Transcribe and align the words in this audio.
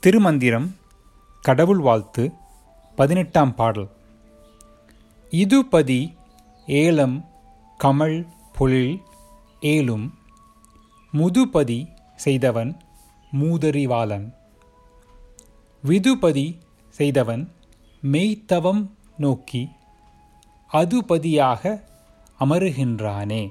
திருமந்திரம் 0.00 0.76
கடவுள் 1.40 1.78
வாழ்த்து 1.78 2.32
பதினெட்டாம் 2.96 3.54
பாடல். 3.54 3.88
இதுபதி 5.30 6.14
ஏலம் 6.66 7.28
கமல் 7.84 8.26
பொழில் 8.58 8.98
ஏலும். 9.60 10.10
முதுபதி 11.12 11.88
செய்தவன் 12.16 12.76
மூதறிவாளன். 13.40 14.32
விதுபதி 15.84 16.58
செய்தவன் 16.88 17.52
மெய்த்தவம் 18.02 18.90
நோக்கி 19.16 19.68
அதுபதியாக 20.72 21.82
அமருகின்றானே. 22.40 23.50